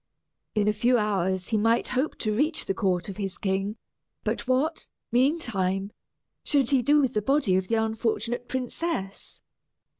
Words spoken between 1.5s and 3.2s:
might hope to reach the court of